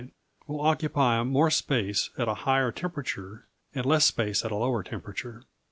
[0.47, 5.43] will occupy more space at a higher temperature, and less space at a lower temperature.